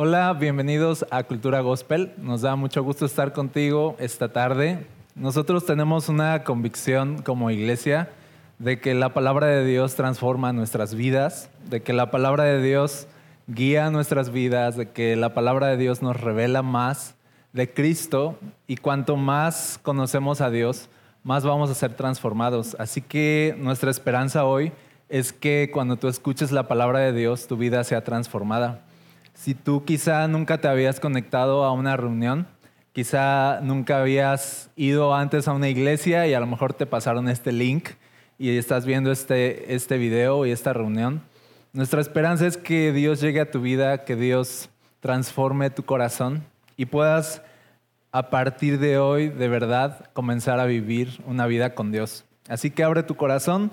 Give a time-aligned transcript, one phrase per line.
[0.00, 2.12] Hola, bienvenidos a Cultura Gospel.
[2.18, 4.86] Nos da mucho gusto estar contigo esta tarde.
[5.16, 8.08] Nosotros tenemos una convicción como iglesia
[8.60, 13.08] de que la palabra de Dios transforma nuestras vidas, de que la palabra de Dios
[13.48, 17.16] guía nuestras vidas, de que la palabra de Dios nos revela más
[17.52, 18.38] de Cristo
[18.68, 20.88] y cuanto más conocemos a Dios,
[21.24, 22.76] más vamos a ser transformados.
[22.78, 24.70] Así que nuestra esperanza hoy
[25.08, 28.84] es que cuando tú escuches la palabra de Dios, tu vida sea transformada.
[29.38, 32.48] Si tú quizá nunca te habías conectado a una reunión,
[32.92, 37.52] quizá nunca habías ido antes a una iglesia y a lo mejor te pasaron este
[37.52, 37.90] link
[38.36, 41.22] y estás viendo este, este video y esta reunión.
[41.72, 46.42] Nuestra esperanza es que Dios llegue a tu vida, que Dios transforme tu corazón
[46.76, 47.40] y puedas
[48.10, 52.24] a partir de hoy de verdad comenzar a vivir una vida con Dios.
[52.48, 53.70] Así que abre tu corazón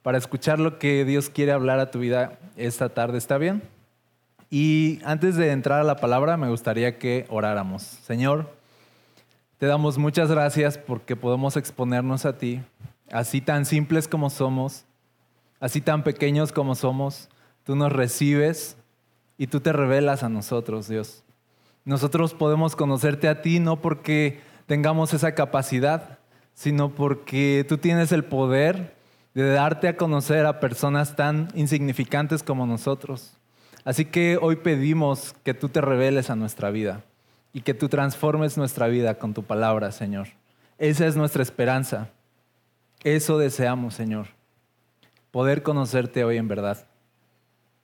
[0.00, 3.18] para escuchar lo que Dios quiere hablar a tu vida esta tarde.
[3.18, 3.62] ¿Está bien?
[4.54, 7.80] Y antes de entrar a la palabra, me gustaría que oráramos.
[7.84, 8.54] Señor,
[9.56, 12.60] te damos muchas gracias porque podemos exponernos a ti,
[13.10, 14.84] así tan simples como somos,
[15.58, 17.30] así tan pequeños como somos.
[17.64, 18.76] Tú nos recibes
[19.38, 21.24] y tú te revelas a nosotros, Dios.
[21.86, 26.18] Nosotros podemos conocerte a ti no porque tengamos esa capacidad,
[26.52, 28.94] sino porque tú tienes el poder
[29.32, 33.38] de darte a conocer a personas tan insignificantes como nosotros.
[33.84, 37.02] Así que hoy pedimos que tú te reveles a nuestra vida
[37.52, 40.28] y que tú transformes nuestra vida con tu palabra, Señor.
[40.78, 42.08] Esa es nuestra esperanza.
[43.02, 44.28] Eso deseamos, Señor.
[45.30, 46.86] Poder conocerte hoy en verdad.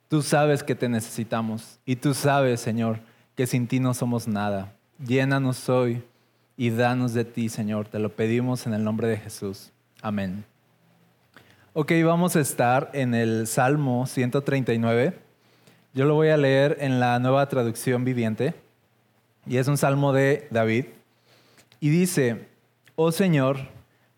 [0.07, 2.99] Tú sabes que te necesitamos y tú sabes, Señor,
[3.35, 4.73] que sin ti no somos nada.
[5.05, 6.03] Llénanos hoy
[6.57, 7.87] y danos de ti, Señor.
[7.87, 9.71] Te lo pedimos en el nombre de Jesús.
[10.01, 10.45] Amén.
[11.73, 15.28] Ok, vamos a estar en el Salmo 139.
[15.91, 18.53] Yo lo voy a leer en la nueva traducción viviente
[19.47, 20.85] y es un salmo de David.
[21.79, 22.47] Y dice,
[22.95, 23.57] oh Señor,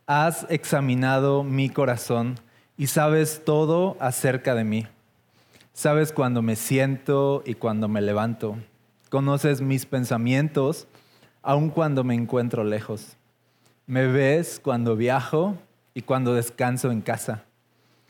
[0.06, 2.38] has examinado mi corazón
[2.76, 4.88] y sabes todo acerca de mí.
[5.72, 8.58] Sabes cuando me siento y cuando me levanto.
[9.10, 10.88] Conoces mis pensamientos
[11.42, 13.16] aun cuando me encuentro lejos.
[13.88, 15.56] Me ves cuando viajo
[15.94, 17.46] y cuando descanso en casa.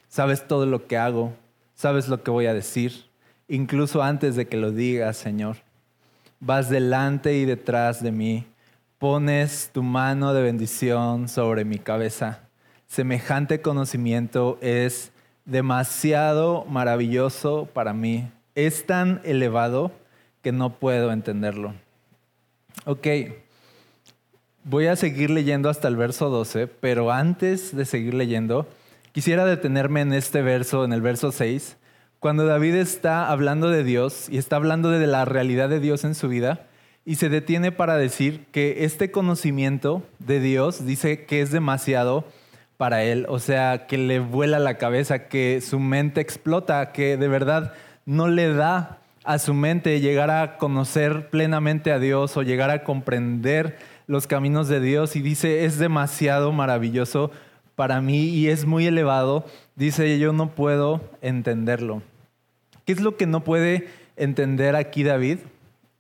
[0.07, 1.33] Sabes todo lo que hago,
[1.75, 3.10] sabes lo que voy a decir
[3.51, 5.57] incluso antes de que lo digas, Señor.
[6.39, 8.45] Vas delante y detrás de mí,
[8.97, 12.39] pones tu mano de bendición sobre mi cabeza.
[12.87, 15.11] Semejante conocimiento es
[15.43, 18.31] demasiado maravilloso para mí.
[18.55, 19.91] Es tan elevado
[20.41, 21.73] que no puedo entenderlo.
[22.85, 23.07] Ok,
[24.63, 28.67] voy a seguir leyendo hasta el verso 12, pero antes de seguir leyendo,
[29.11, 31.77] quisiera detenerme en este verso, en el verso 6,
[32.21, 36.13] cuando David está hablando de Dios y está hablando de la realidad de Dios en
[36.13, 36.67] su vida
[37.03, 42.23] y se detiene para decir que este conocimiento de Dios dice que es demasiado
[42.77, 47.27] para él, o sea, que le vuela la cabeza, que su mente explota, que de
[47.27, 47.73] verdad
[48.05, 52.83] no le da a su mente llegar a conocer plenamente a Dios o llegar a
[52.83, 57.31] comprender los caminos de Dios y dice, es demasiado maravilloso
[57.75, 59.43] para mí y es muy elevado,
[59.75, 62.03] dice, yo no puedo entenderlo.
[62.91, 63.87] ¿Qué es lo que no puede
[64.17, 65.37] entender aquí David?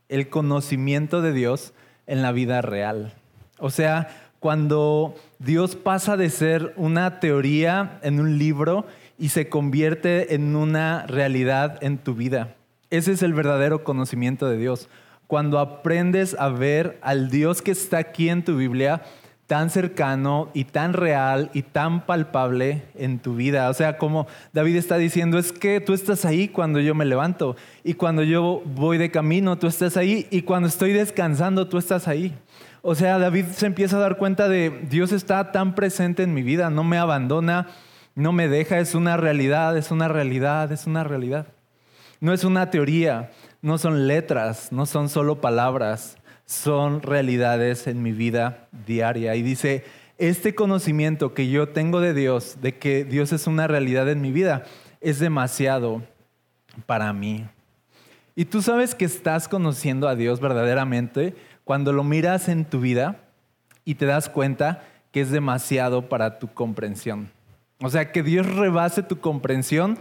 [0.09, 1.71] El conocimiento de Dios
[2.05, 3.13] en la vida real.
[3.59, 4.09] O sea,
[4.41, 8.85] cuando Dios pasa de ser una teoría en un libro
[9.17, 12.57] y se convierte en una realidad en tu vida.
[12.89, 14.89] Ese es el verdadero conocimiento de Dios.
[15.27, 19.01] Cuando aprendes a ver al Dios que está aquí en tu Biblia
[19.51, 23.69] tan cercano y tan real y tan palpable en tu vida.
[23.69, 27.57] O sea, como David está diciendo, es que tú estás ahí cuando yo me levanto
[27.83, 32.07] y cuando yo voy de camino, tú estás ahí y cuando estoy descansando, tú estás
[32.07, 32.33] ahí.
[32.81, 36.43] O sea, David se empieza a dar cuenta de Dios está tan presente en mi
[36.43, 37.67] vida, no me abandona,
[38.15, 41.47] no me deja, es una realidad, es una realidad, es una realidad.
[42.21, 43.31] No es una teoría,
[43.61, 46.15] no son letras, no son solo palabras,
[46.51, 49.35] son realidades en mi vida diaria.
[49.35, 49.85] Y dice,
[50.17, 54.33] este conocimiento que yo tengo de Dios, de que Dios es una realidad en mi
[54.33, 54.65] vida,
[54.99, 56.03] es demasiado
[56.85, 57.47] para mí.
[58.35, 63.21] Y tú sabes que estás conociendo a Dios verdaderamente cuando lo miras en tu vida
[63.85, 64.83] y te das cuenta
[65.13, 67.31] que es demasiado para tu comprensión.
[67.81, 69.97] O sea, que Dios rebase tu comprensión,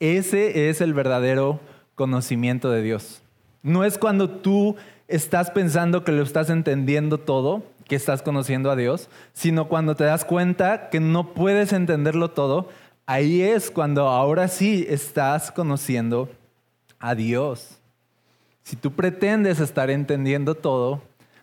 [0.00, 1.60] ese es el verdadero
[1.94, 3.22] conocimiento de Dios.
[3.62, 4.76] No es cuando tú
[5.14, 10.04] estás pensando que lo estás entendiendo todo, que estás conociendo a Dios, sino cuando te
[10.04, 12.68] das cuenta que no puedes entenderlo todo,
[13.06, 16.28] ahí es cuando ahora sí estás conociendo
[16.98, 17.78] a Dios.
[18.64, 21.02] Si tú pretendes estar entendiendo todo,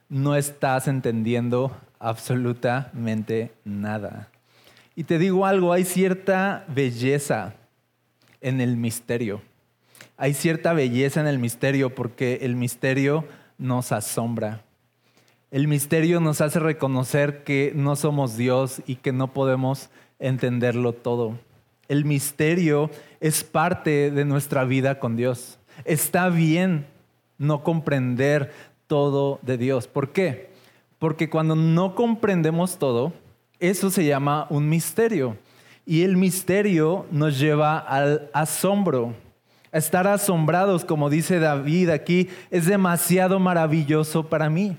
[0.09, 4.27] no estás entendiendo absolutamente nada.
[4.95, 7.53] Y te digo algo, hay cierta belleza
[8.41, 9.41] en el misterio.
[10.17, 13.25] Hay cierta belleza en el misterio porque el misterio
[13.61, 14.63] nos asombra.
[15.51, 21.37] El misterio nos hace reconocer que no somos Dios y que no podemos entenderlo todo.
[21.87, 25.59] El misterio es parte de nuestra vida con Dios.
[25.85, 26.87] Está bien
[27.37, 28.51] no comprender
[28.87, 29.87] todo de Dios.
[29.87, 30.49] ¿Por qué?
[30.99, 33.13] Porque cuando no comprendemos todo,
[33.59, 35.37] eso se llama un misterio.
[35.85, 39.13] Y el misterio nos lleva al asombro.
[39.71, 44.77] Estar asombrados, como dice David aquí, es demasiado maravilloso para mí.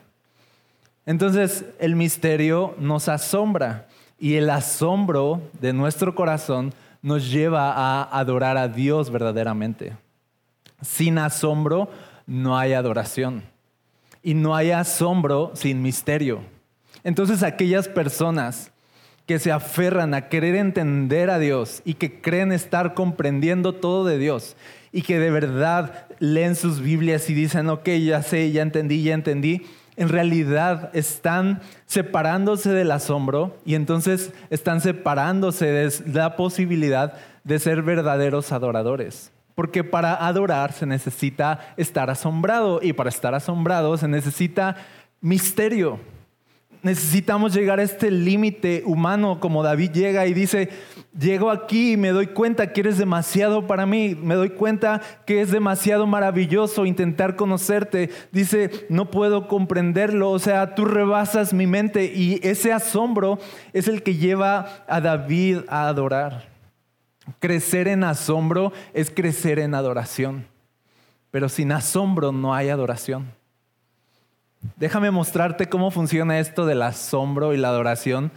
[1.06, 8.56] Entonces el misterio nos asombra y el asombro de nuestro corazón nos lleva a adorar
[8.56, 9.96] a Dios verdaderamente.
[10.80, 11.90] Sin asombro
[12.26, 13.42] no hay adoración
[14.22, 16.40] y no hay asombro sin misterio.
[17.02, 18.70] Entonces aquellas personas
[19.26, 24.18] que se aferran a querer entender a Dios y que creen estar comprendiendo todo de
[24.18, 24.56] Dios
[24.92, 29.14] y que de verdad leen sus Biblias y dicen, ok, ya sé, ya entendí, ya
[29.14, 29.62] entendí,
[29.96, 37.82] en realidad están separándose del asombro y entonces están separándose de la posibilidad de ser
[37.82, 39.32] verdaderos adoradores.
[39.54, 44.76] Porque para adorar se necesita estar asombrado y para estar asombrado se necesita
[45.20, 46.00] misterio.
[46.82, 50.68] Necesitamos llegar a este límite humano como David llega y dice,
[51.16, 55.40] llego aquí y me doy cuenta que eres demasiado para mí, me doy cuenta que
[55.40, 58.10] es demasiado maravilloso intentar conocerte.
[58.32, 63.38] Dice, no puedo comprenderlo, o sea, tú rebasas mi mente y ese asombro
[63.72, 66.48] es el que lleva a David a adorar.
[67.38, 70.46] Crecer en asombro es crecer en adoración,
[71.30, 73.40] pero sin asombro no hay adoración.
[74.76, 78.30] Déjame mostrarte cómo funciona esto del asombro y la adoración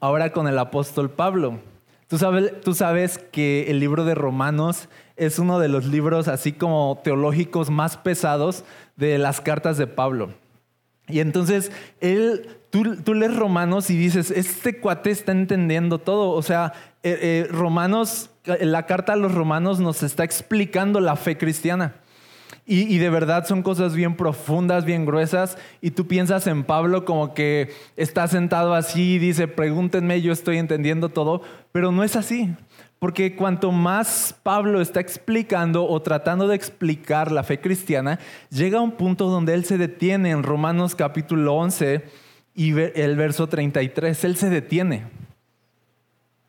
[0.00, 1.58] ahora con el apóstol Pablo.
[2.06, 6.52] Tú sabes, tú sabes, que el libro de Romanos es uno de los libros así
[6.52, 8.64] como teológicos más pesados
[8.96, 10.30] de las cartas de Pablo.
[11.08, 16.30] Y entonces él, tú, tú lees Romanos y dices, este cuate está entendiendo todo.
[16.30, 16.72] O sea,
[17.02, 21.94] eh, eh, Romanos, la carta a los romanos nos está explicando la fe cristiana.
[22.64, 25.58] Y, de verdad son cosas bien profundas, bien gruesas.
[25.80, 30.58] Y tú piensas en Pablo como que está sentado así y dice, pregúntenme, yo estoy
[30.58, 31.42] entendiendo todo.
[31.72, 32.54] Pero no es así.
[33.00, 38.82] Porque cuanto más Pablo está explicando o tratando de explicar la fe cristiana, llega a
[38.82, 42.04] un punto donde él se detiene en Romanos capítulo 11
[42.54, 44.22] y el verso 33.
[44.22, 45.06] Él se detiene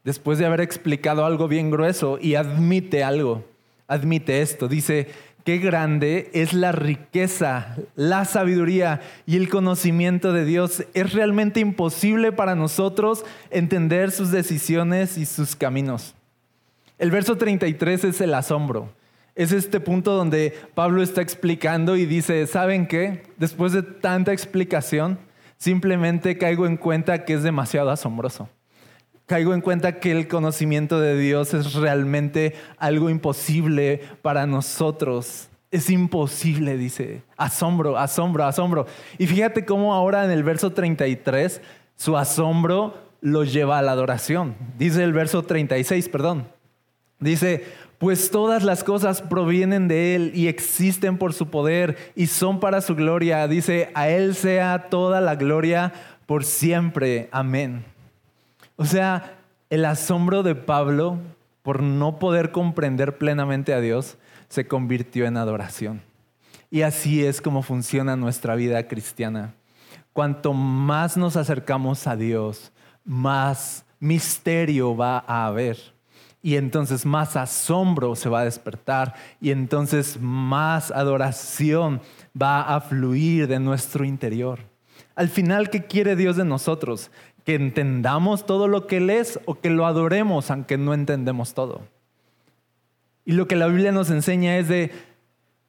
[0.03, 3.43] después de haber explicado algo bien grueso y admite algo.
[3.87, 4.67] Admite esto.
[4.67, 5.07] Dice,
[5.43, 10.85] qué grande es la riqueza, la sabiduría y el conocimiento de Dios.
[10.93, 16.15] Es realmente imposible para nosotros entender sus decisiones y sus caminos.
[16.97, 18.93] El verso 33 es el asombro.
[19.35, 23.23] Es este punto donde Pablo está explicando y dice, ¿saben qué?
[23.37, 25.17] Después de tanta explicación,
[25.57, 28.49] simplemente caigo en cuenta que es demasiado asombroso
[29.25, 35.49] caigo en cuenta que el conocimiento de Dios es realmente algo imposible para nosotros.
[35.71, 37.23] Es imposible, dice.
[37.35, 38.85] Asombro, asombro, asombro.
[39.17, 41.61] Y fíjate cómo ahora en el verso 33
[41.95, 44.55] su asombro lo lleva a la adoración.
[44.77, 46.47] Dice el verso 36, perdón.
[47.19, 47.63] Dice,
[47.97, 52.81] pues todas las cosas provienen de Él y existen por su poder y son para
[52.81, 53.47] su gloria.
[53.47, 55.93] Dice, a Él sea toda la gloria
[56.25, 57.29] por siempre.
[57.31, 57.92] Amén.
[58.75, 59.37] O sea,
[59.69, 61.19] el asombro de Pablo
[61.61, 64.17] por no poder comprender plenamente a Dios
[64.49, 66.01] se convirtió en adoración.
[66.69, 69.53] Y así es como funciona nuestra vida cristiana.
[70.11, 72.71] Cuanto más nos acercamos a Dios,
[73.05, 75.77] más misterio va a haber.
[76.41, 79.13] Y entonces más asombro se va a despertar.
[79.39, 82.01] Y entonces más adoración
[82.39, 84.59] va a fluir de nuestro interior.
[85.15, 87.11] Al final, ¿qué quiere Dios de nosotros?
[87.45, 91.81] Que entendamos todo lo que Él es o que lo adoremos aunque no entendemos todo.
[93.25, 94.91] Y lo que la Biblia nos enseña es de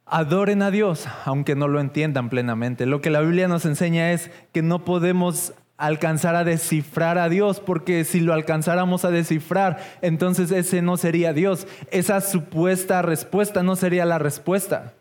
[0.07, 2.87] adoren a Dios aunque no lo entiendan plenamente.
[2.87, 7.61] Lo que la Biblia nos enseña es que no podemos alcanzar a descifrar a Dios,
[7.61, 11.67] porque si lo alcanzáramos a descifrar, entonces ese no sería Dios.
[11.91, 14.94] Esa supuesta respuesta no sería la respuesta.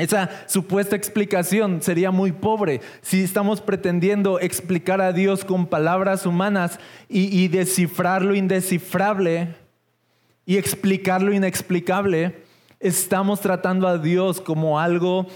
[0.00, 6.80] Esa supuesta explicación sería muy pobre si estamos pretendiendo explicar a Dios con palabras humanas
[7.06, 9.54] y, descifrar lo indescifrable
[10.46, 12.44] y explicar lo inexplicable.
[12.80, 15.26] Estamos tratando a Dios como algo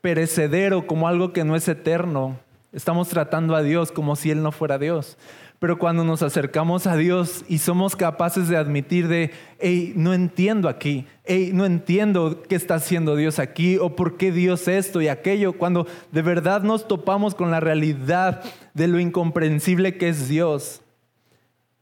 [0.00, 2.40] perecedero, como algo que no es eterno.
[2.72, 5.16] Estamos tratando a Dios como si Él no fuera Dios.
[5.58, 10.68] Pero cuando nos acercamos a Dios y somos capaces de admitir de, hey, no entiendo
[10.68, 15.08] aquí, hey, no entiendo qué está haciendo Dios aquí o por qué Dios esto y
[15.08, 20.80] aquello, cuando de verdad nos topamos con la realidad de lo incomprensible que es Dios,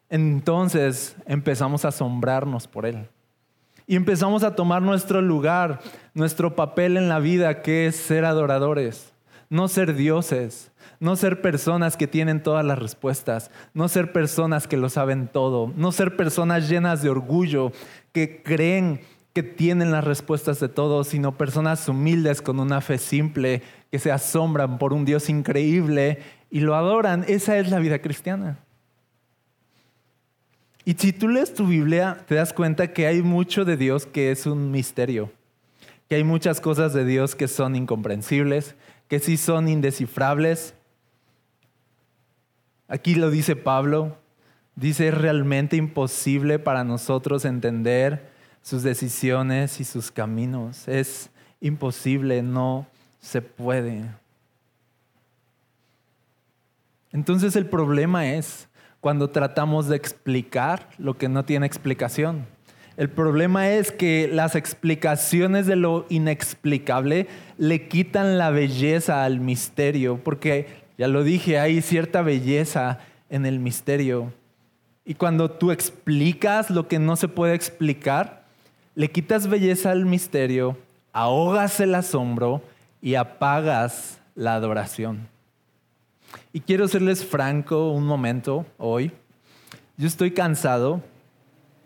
[0.08, 3.08] entonces empezamos a asombrarnos por Él.
[3.86, 5.80] Y empezamos a tomar nuestro lugar,
[6.14, 9.12] nuestro papel en la vida, que es ser adoradores,
[9.48, 14.76] no ser dioses, no ser personas que tienen todas las respuestas, no ser personas que
[14.76, 17.72] lo saben todo, no ser personas llenas de orgullo,
[18.12, 19.00] que creen
[19.32, 24.10] que tienen las respuestas de todo, sino personas humildes con una fe simple, que se
[24.10, 27.24] asombran por un Dios increíble y lo adoran.
[27.28, 28.58] Esa es la vida cristiana.
[30.86, 34.30] Y si tú lees tu Biblia, te das cuenta que hay mucho de Dios que
[34.30, 35.32] es un misterio,
[36.08, 38.76] que hay muchas cosas de Dios que son incomprensibles,
[39.08, 40.75] que sí son indescifrables.
[42.88, 44.16] Aquí lo dice Pablo,
[44.76, 48.30] dice es realmente imposible para nosotros entender
[48.62, 50.86] sus decisiones y sus caminos.
[50.86, 52.86] Es imposible, no
[53.20, 54.04] se puede.
[57.12, 58.68] Entonces el problema es
[59.00, 62.46] cuando tratamos de explicar lo que no tiene explicación.
[62.96, 67.26] El problema es que las explicaciones de lo inexplicable
[67.58, 72.98] le quitan la belleza al misterio, porque ya lo dije, hay cierta belleza
[73.28, 74.32] en el misterio.
[75.04, 78.44] Y cuando tú explicas lo que no se puede explicar,
[78.94, 80.76] le quitas belleza al misterio,
[81.12, 82.62] ahogas el asombro
[83.02, 85.28] y apagas la adoración.
[86.52, 89.12] Y quiero serles franco un momento hoy.
[89.96, 91.02] Yo estoy cansado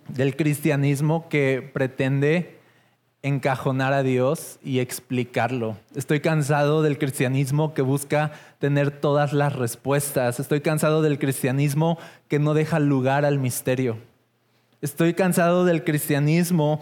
[0.09, 2.60] del cristianismo que pretende
[3.23, 5.77] encajonar a Dios y explicarlo.
[5.95, 10.41] Estoy cansado del cristianismo que busca tener todas las respuestas.
[10.41, 11.99] Estoy cansado del cristianismo
[12.29, 13.99] que no deja lugar al misterio.
[14.81, 16.81] Estoy cansado del cristianismo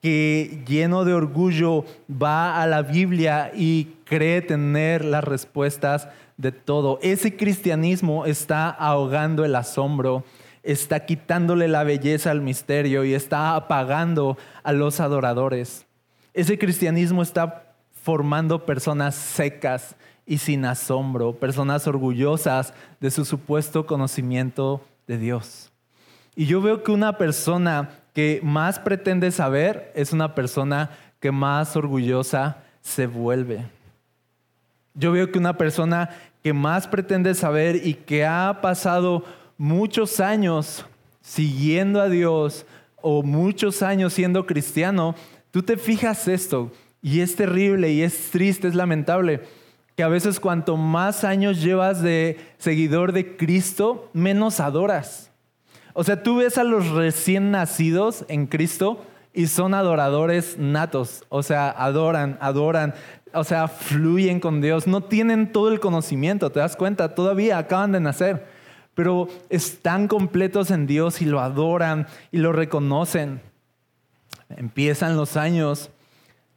[0.00, 6.98] que lleno de orgullo va a la Biblia y cree tener las respuestas de todo.
[7.02, 10.24] Ese cristianismo está ahogando el asombro,
[10.62, 15.86] está quitándole la belleza al misterio y está apagando a los adoradores.
[16.34, 24.84] Ese cristianismo está formando personas secas y sin asombro, personas orgullosas de su supuesto conocimiento
[25.06, 25.70] de Dios.
[26.36, 31.76] Y yo veo que una persona que más pretende saber es una persona que más
[31.76, 33.66] orgullosa se vuelve.
[34.94, 36.10] Yo veo que una persona
[36.42, 39.24] que más pretende saber y que ha pasado
[39.60, 40.86] muchos años
[41.20, 42.64] siguiendo a Dios
[43.02, 45.14] o muchos años siendo cristiano,
[45.50, 49.42] tú te fijas esto y es terrible y es triste, es lamentable,
[49.96, 55.30] que a veces cuanto más años llevas de seguidor de Cristo, menos adoras.
[55.92, 61.42] O sea, tú ves a los recién nacidos en Cristo y son adoradores natos, o
[61.42, 62.94] sea, adoran, adoran,
[63.34, 67.92] o sea, fluyen con Dios, no tienen todo el conocimiento, te das cuenta, todavía acaban
[67.92, 68.59] de nacer,
[69.00, 73.40] pero están completos en Dios y lo adoran y lo reconocen.
[74.50, 75.88] Empiezan los años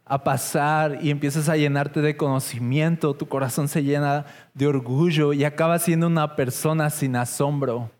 [0.04, 5.44] a pasar y empiezas a llenarte de conocimiento, tu corazón se llena de orgullo y
[5.44, 7.90] acabas siendo una persona sin asombro,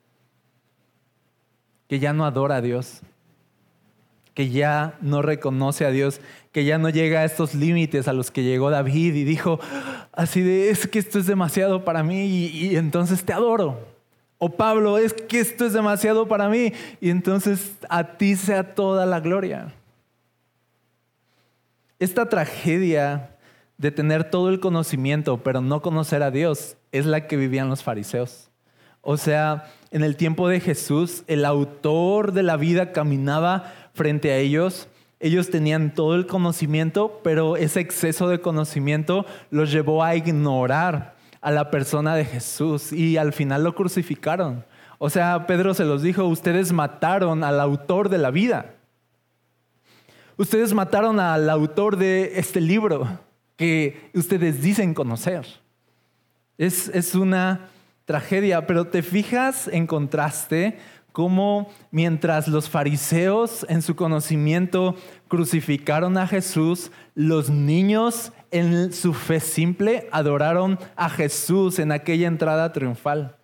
[1.89, 3.01] que ya no adora a Dios
[4.35, 6.21] que ya no reconoce a Dios,
[6.53, 9.61] que ya no llega a estos límites a los que llegó David y dijo,
[10.13, 13.94] así de, es que esto es demasiado para mí y, entonces te adoro.
[14.39, 19.07] O Pablo, es que esto es demasiado para mí y entonces a ti sea toda
[19.07, 19.73] la gloria.
[21.99, 23.37] Esta tragedia
[23.79, 27.83] de tener todo el conocimiento pero no conocer a Dios es la que vivían los
[27.83, 28.51] fariseos.
[29.01, 34.39] O sea, en el tiempo de Jesús, el autor de la vida caminaba frente a
[34.39, 34.89] ellos.
[35.21, 41.14] Ellos tenían todo el conocimiento, pero ese exceso de conocimiento los llevó a ignorar
[41.45, 44.65] a la persona de Jesús y al final lo crucificaron.
[44.99, 48.77] O sea, Pedro se los dijo, ustedes mataron al autor de la vida.
[50.39, 53.21] Ustedes mataron al autor de este libro
[53.57, 55.45] que ustedes dicen conocer.
[56.57, 57.69] Es, es una
[58.07, 60.79] tragedia, pero te fijas en contraste
[61.13, 64.97] cómo mientras los fariseos en su conocimiento
[65.29, 72.73] crucificaron a Jesús, los niños en su fe simple adoraron a Jesús en aquella entrada
[72.73, 73.37] triunfal.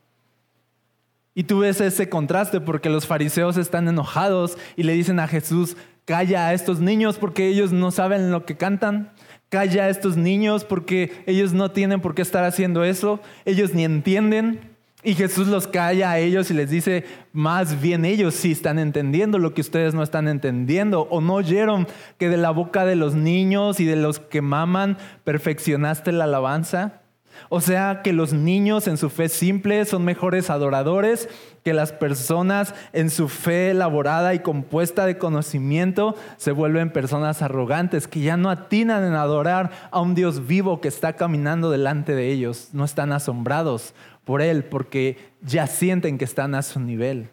[1.35, 5.77] Y tú ves ese contraste porque los fariseos están enojados y le dicen a Jesús,
[6.05, 9.13] calla a estos niños porque ellos no saben lo que cantan.
[9.49, 13.19] Calla a estos niños porque ellos no tienen por qué estar haciendo eso.
[13.45, 14.70] Ellos ni entienden.
[15.03, 19.39] Y Jesús los calla a ellos y les dice, más bien ellos sí están entendiendo
[19.39, 21.87] lo que ustedes no están entendiendo o no oyeron
[22.19, 27.01] que de la boca de los niños y de los que maman perfeccionaste la alabanza.
[27.49, 31.29] O sea que los niños en su fe simple son mejores adoradores
[31.65, 38.09] que las personas en su fe elaborada y compuesta de conocimiento se vuelven personas arrogantes
[38.09, 42.31] que ya no atinan en adorar a un Dios vivo que está caminando delante de
[42.31, 42.71] ellos.
[42.73, 47.31] No están asombrados por Él porque ya sienten que están a su nivel.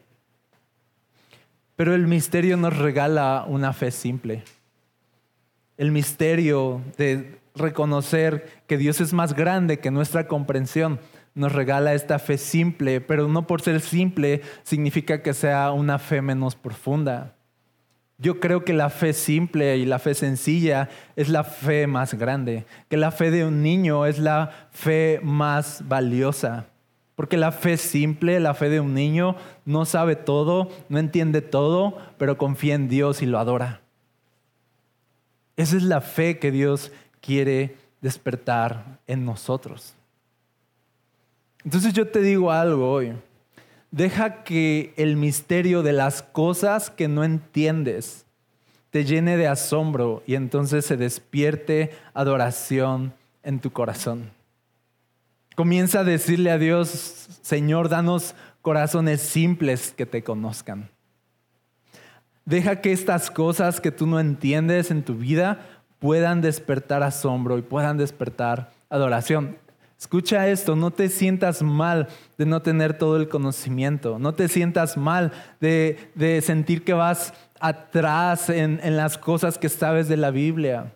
[1.75, 4.44] Pero el misterio nos regala una fe simple.
[5.77, 11.00] El misterio de reconocer que Dios es más grande que nuestra comprensión
[11.36, 16.22] nos regala esta fe simple, pero no por ser simple significa que sea una fe
[16.22, 17.36] menos profunda.
[18.17, 22.65] Yo creo que la fe simple y la fe sencilla es la fe más grande,
[22.89, 26.65] que la fe de un niño es la fe más valiosa.
[27.18, 31.98] Porque la fe simple, la fe de un niño, no sabe todo, no entiende todo,
[32.20, 33.82] pero confía en Dios y lo adora.
[35.56, 39.96] Esa es la fe que Dios quiere despertar en nosotros.
[41.66, 43.14] Entonces yo te digo algo hoy.
[43.90, 48.28] Deja que el misterio de las cosas que no entiendes
[48.92, 54.37] te llene de asombro y entonces se despierte adoración en tu corazón.
[55.58, 60.92] Comienza a decirle a Dios, Señor, danos corazones simples que te conozcan.
[62.46, 67.64] Deja que estas cosas que tú no entiendes en tu vida puedan despertar asombro y
[67.64, 69.58] puedan despertar adoración.
[70.00, 74.96] Escucha esto, no te sientas mal de no tener todo el conocimiento, no te sientas
[74.96, 80.94] mal de, sentir que vas atrás en las cosas que sabes de la Biblia.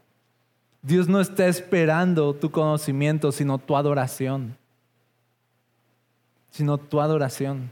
[0.81, 4.57] Dios no está esperando tu conocimiento, sino tu adoración.
[6.50, 7.72] Sino tu adoración.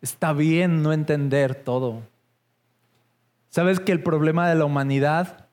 [0.00, 2.02] Está bien no entender todo.
[3.50, 5.46] ¿Sabes que el problema de la humanidad,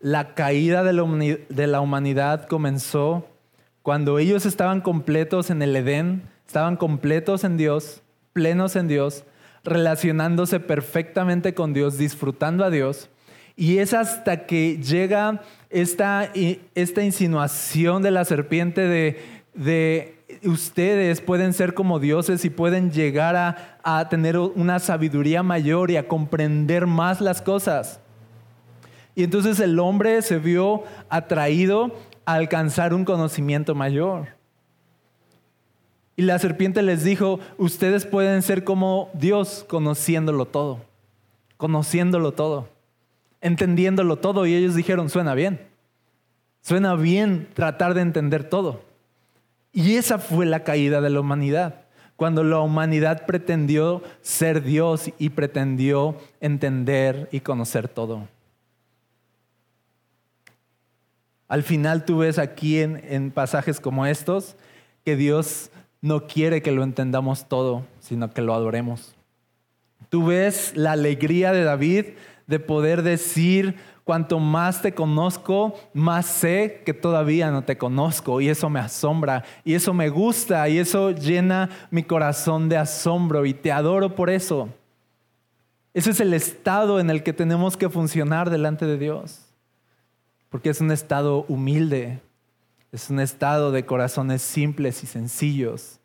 [0.00, 3.28] la caída de la humanidad comenzó
[3.82, 9.24] cuando ellos estaban completos en el Edén, estaban completos en Dios, plenos en Dios,
[9.64, 13.08] relacionándose perfectamente con Dios, disfrutando a Dios,
[13.62, 16.32] y es hasta que llega esta,
[16.74, 19.22] esta insinuación de la serpiente de,
[19.54, 25.92] de, ustedes pueden ser como dioses y pueden llegar a, a tener una sabiduría mayor
[25.92, 28.00] y a comprender más las cosas.
[29.14, 31.94] Y entonces el hombre se vio atraído
[32.24, 34.30] a alcanzar un conocimiento mayor.
[36.16, 40.80] Y la serpiente les dijo, ustedes pueden ser como Dios conociéndolo todo,
[41.58, 42.71] conociéndolo todo
[43.42, 45.60] entendiéndolo todo y ellos dijeron, suena bien,
[46.62, 48.82] suena bien tratar de entender todo.
[49.72, 51.82] Y esa fue la caída de la humanidad,
[52.16, 58.28] cuando la humanidad pretendió ser Dios y pretendió entender y conocer todo.
[61.48, 64.56] Al final tú ves aquí en, pasajes como estos
[65.04, 69.14] que Dios no quiere que lo entendamos todo, sino que lo adoremos.
[70.08, 72.06] Tú ves la alegría de David
[72.46, 78.40] de poder decir, cuanto más te conozco, más sé que todavía no te conozco.
[78.40, 83.46] Y eso me asombra, y eso me gusta, y eso llena mi corazón de asombro,
[83.46, 84.68] y te adoro por eso.
[85.94, 89.42] Ese es el estado en el que tenemos que funcionar delante de Dios.
[90.48, 92.20] Porque es un estado humilde,
[92.92, 95.98] es un estado de corazones simples y sencillos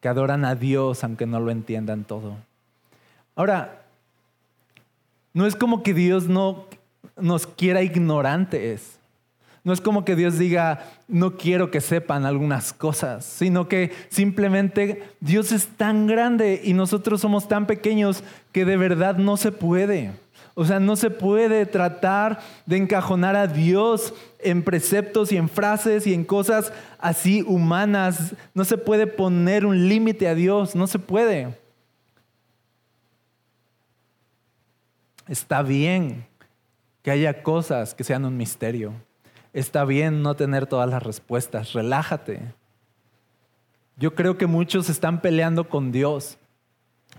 [0.00, 2.36] que adoran a Dios aunque no lo entiendan todo.
[3.34, 3.81] Ahora,
[5.34, 6.66] no es como que Dios no
[7.16, 8.98] nos quiera ignorantes.
[9.64, 15.04] No es como que Dios diga, no quiero que sepan algunas cosas, sino que simplemente
[15.20, 20.10] Dios es tan grande y nosotros somos tan pequeños que de verdad no se puede.
[20.54, 26.06] O sea, no se puede tratar de encajonar a Dios en preceptos y en frases
[26.06, 28.34] y en cosas así humanas.
[28.54, 31.61] No se puede poner un límite a Dios, no se puede.
[35.32, 36.26] Está bien
[37.02, 38.92] que haya cosas que sean un misterio.
[39.54, 41.72] Está bien no tener todas las respuestas.
[41.72, 42.52] Relájate.
[43.96, 46.36] Yo creo que muchos están peleando con Dios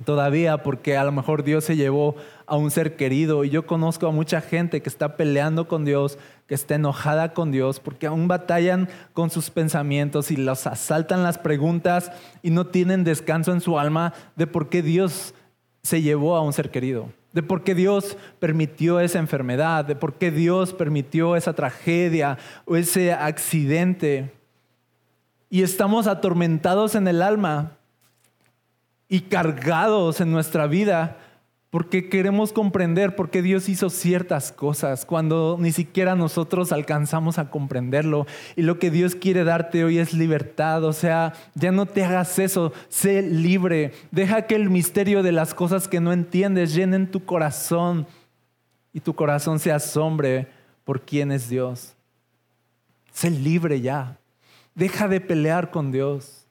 [0.06, 4.06] todavía porque a lo mejor Dios se llevó a un ser querido y yo conozco
[4.06, 8.28] a mucha gente que está peleando con Dios, que está enojada con Dios porque aún
[8.28, 12.12] batallan con sus pensamientos y los asaltan las preguntas
[12.44, 15.34] y no tienen descanso en su alma de por qué Dios
[15.82, 20.14] se llevó a un ser querido, de por qué Dios permitió esa enfermedad, de por
[20.14, 24.32] qué Dios permitió esa tragedia o ese accidente.
[25.50, 27.78] Y estamos atormentados en el alma
[29.10, 31.18] y cargados en nuestra vida
[31.74, 37.50] porque queremos comprender por qué Dios hizo ciertas cosas cuando ni siquiera nosotros alcanzamos a
[37.50, 38.28] comprenderlo.
[38.56, 42.38] Y lo que Dios quiere darte hoy es libertad, o sea, ya no te hagas
[42.38, 47.26] eso, sé libre, deja que el misterio de las cosas que no entiendes llenen tu
[47.26, 48.06] corazón
[48.94, 50.50] y tu corazón se asombre
[50.84, 51.96] por quién es Dios.
[53.12, 54.20] Sé libre ya,
[54.76, 56.46] deja de pelear con Dios.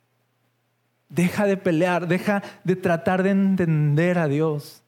[1.09, 4.82] Deja de pelear, deja de tratar de entender a Dios.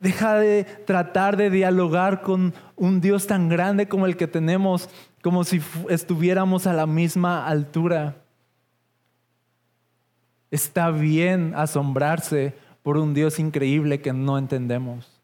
[0.00, 4.88] Deja de tratar de dialogar con un Dios tan grande como el que tenemos,
[5.22, 8.16] como si estuviéramos a la misma altura.
[10.50, 15.20] Está bien asombrarse por un Dios increíble que no entendemos.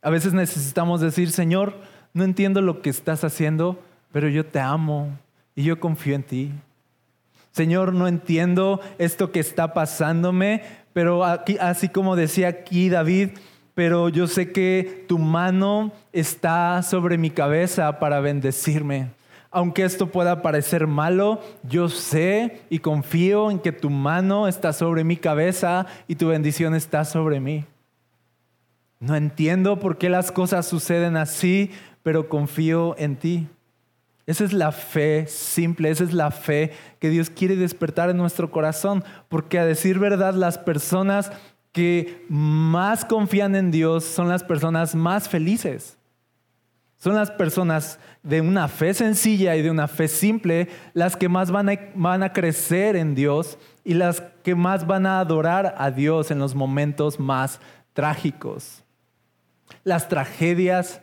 [0.00, 1.74] A veces necesitamos decir, Señor,
[2.14, 5.18] no entiendo lo que estás haciendo, pero yo te amo
[5.54, 6.52] y yo confío en ti.
[7.52, 13.30] Señor, no entiendo esto que está pasándome, pero aquí, así como decía aquí David,
[13.74, 19.10] pero yo sé que tu mano está sobre mi cabeza para bendecirme.
[19.50, 25.04] Aunque esto pueda parecer malo, yo sé y confío en que tu mano está sobre
[25.04, 27.64] mi cabeza y tu bendición está sobre mí.
[28.98, 31.70] No entiendo por qué las cosas suceden así,
[32.02, 33.48] pero confío en ti.
[34.26, 38.50] Esa es la fe simple, esa es la fe que Dios quiere despertar en nuestro
[38.50, 41.32] corazón, porque a decir verdad las personas
[41.72, 45.98] que más confían en Dios son las personas más felices.
[46.98, 51.50] Son las personas de una fe sencilla y de una fe simple las que más
[51.50, 55.90] van a, van a crecer en Dios y las que más van a adorar a
[55.90, 57.58] Dios en los momentos más
[57.92, 58.84] trágicos.
[59.82, 61.00] Las tragedias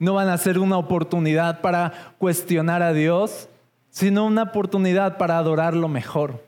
[0.00, 3.48] no van a ser una oportunidad para cuestionar a Dios,
[3.90, 6.42] sino una oportunidad para adorarlo mejor.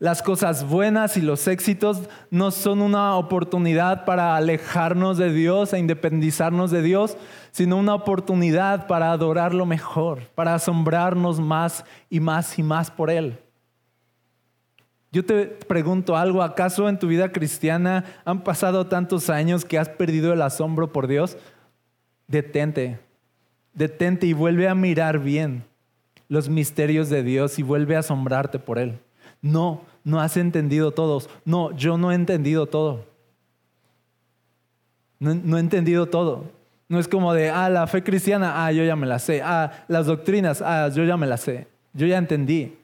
[0.00, 5.78] Las cosas buenas y los éxitos no son una oportunidad para alejarnos de Dios e
[5.78, 7.16] independizarnos de Dios,
[7.52, 13.38] sino una oportunidad para adorarlo mejor, para asombrarnos más y más y más por Él.
[15.10, 19.88] Yo te pregunto algo, ¿acaso en tu vida cristiana han pasado tantos años que has
[19.88, 21.36] perdido el asombro por Dios?
[22.28, 23.00] Detente,
[23.72, 25.64] detente y vuelve a mirar bien
[26.28, 28.98] los misterios de Dios y vuelve a asombrarte por Él.
[29.40, 31.28] No, no has entendido todos.
[31.44, 33.06] No, yo no he entendido todo.
[35.18, 36.44] No, he entendido todo.
[36.88, 39.42] No es como de, ah, la fe cristiana, ah, yo ya me la sé.
[39.42, 41.66] Ah, las doctrinas, ah, yo ya me las sé.
[41.92, 42.78] Yo ya entendí.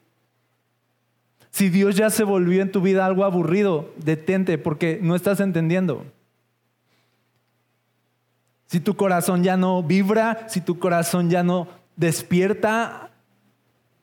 [1.51, 6.05] Si Dios ya se volvió en tu vida algo aburrido, detente porque no estás entendiendo.
[8.75, 13.13] Si tu corazón ya no vibra, si tu corazón ya no despierta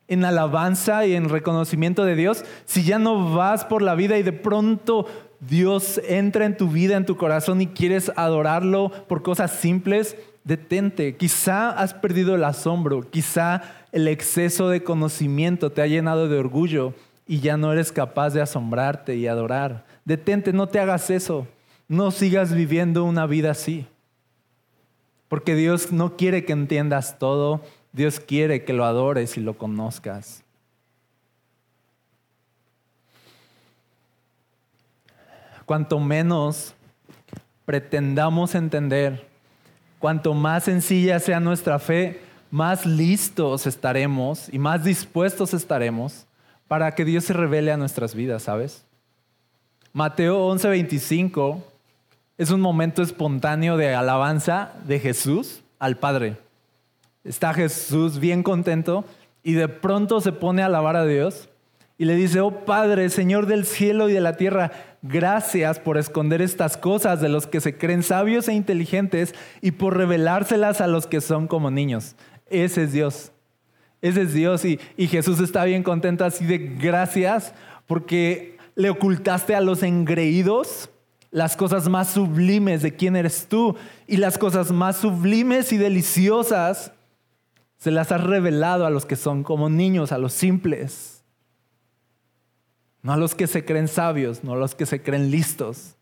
[0.07, 4.23] en alabanza y en reconocimiento de Dios, si ya no vas por la vida y
[4.23, 5.07] de pronto
[5.41, 11.17] Dios entra en tu vida, en tu corazón y quieres adorarlo por cosas simples, detente.
[11.17, 16.93] Quizá has perdido el asombro, quizá el exceso de conocimiento te ha llenado de orgullo
[17.27, 19.83] y ya no eres capaz de asombrarte y adorar.
[20.05, 21.45] Detente, no te hagas eso.
[21.89, 23.85] No sigas viviendo una vida así.
[25.31, 27.61] Porque Dios no quiere que entiendas todo,
[27.93, 30.43] Dios quiere que lo adores y lo conozcas.
[35.65, 36.73] Cuanto menos
[37.63, 39.25] pretendamos entender,
[39.99, 46.25] cuanto más sencilla sea nuestra fe, más listos estaremos y más dispuestos estaremos
[46.67, 48.83] para que Dios se revele a nuestras vidas, ¿sabes?
[49.93, 51.70] Mateo 11:25
[52.41, 56.37] es un momento espontáneo de alabanza de Jesús al Padre.
[57.23, 59.05] Está Jesús bien contento
[59.43, 61.49] y de pronto se pone a alabar a Dios
[61.99, 64.71] y le dice, oh Padre, Señor del cielo y de la tierra,
[65.03, 69.95] gracias por esconder estas cosas de los que se creen sabios e inteligentes y por
[69.95, 72.15] revelárselas a los que son como niños.
[72.49, 73.31] Ese es Dios.
[74.01, 77.53] Ese es Dios y, y Jesús está bien contento así de gracias
[77.85, 80.89] porque le ocultaste a los engreídos
[81.31, 86.91] las cosas más sublimes de quién eres tú y las cosas más sublimes y deliciosas
[87.77, 91.23] se las has revelado a los que son como niños, a los simples.
[93.01, 95.95] No a los que se creen sabios, no a los que se creen listos,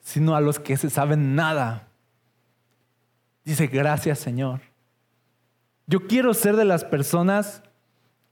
[0.00, 1.88] sino a los que se saben nada.
[3.44, 4.62] Dice, gracias Señor.
[5.86, 7.62] Yo quiero ser de las personas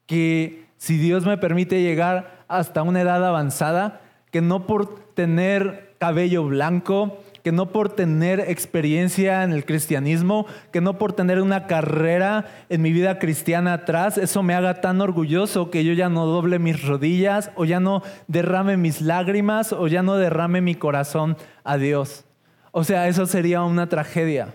[0.07, 6.45] que, si Dios me permite llegar hasta una edad avanzada, que no por tener cabello
[6.45, 12.47] blanco, que no por tener experiencia en el cristianismo, que no por tener una carrera
[12.69, 16.61] en mi vida cristiana atrás, eso me haga tan orgulloso que yo ya no doble
[16.61, 21.79] mis rodillas o ya no derrame mis lágrimas o ya no derrame mi corazón a
[21.79, 22.25] Dios.
[22.71, 24.55] O sea, eso sería una tragedia.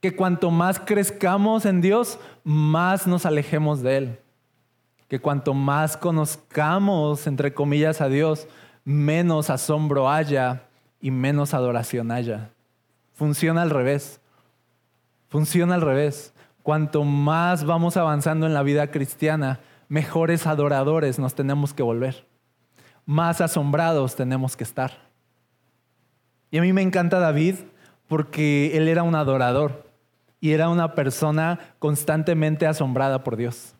[0.00, 4.18] Que cuanto más crezcamos en Dios, más nos alejemos de Él.
[5.08, 8.48] Que cuanto más conozcamos, entre comillas, a Dios,
[8.84, 10.68] menos asombro haya
[11.00, 12.50] y menos adoración haya.
[13.12, 14.20] Funciona al revés.
[15.28, 16.34] Funciona al revés.
[16.62, 22.26] Cuanto más vamos avanzando en la vida cristiana, mejores adoradores nos tenemos que volver.
[23.04, 24.92] Más asombrados tenemos que estar.
[26.50, 27.56] Y a mí me encanta David
[28.06, 29.90] porque él era un adorador
[30.40, 33.74] y era una persona constantemente asombrada por Dios.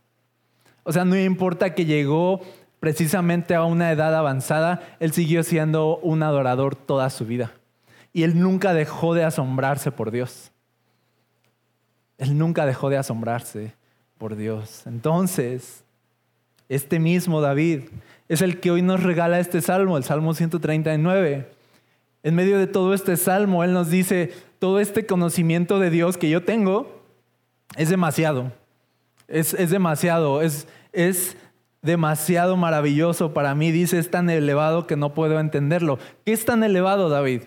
[0.84, 2.40] O sea, no importa que llegó
[2.82, 7.52] precisamente a una edad avanzada, él siguió siendo un adorador toda su vida.
[8.12, 10.50] Y él nunca dejó de asombrarse por Dios.
[12.18, 13.76] Él nunca dejó de asombrarse
[14.18, 14.82] por Dios.
[14.84, 15.84] Entonces,
[16.68, 17.82] este mismo David
[18.28, 21.52] es el que hoy nos regala este salmo, el Salmo 139.
[22.24, 26.30] En medio de todo este salmo, Él nos dice, todo este conocimiento de Dios que
[26.30, 27.04] yo tengo
[27.76, 28.50] es demasiado.
[29.28, 30.42] Es, es demasiado.
[30.42, 31.36] Es, es
[31.82, 33.70] demasiado maravilloso para mí.
[33.72, 35.98] Dice, es tan elevado que no puedo entenderlo.
[36.24, 37.42] ¿Qué es tan elevado, David?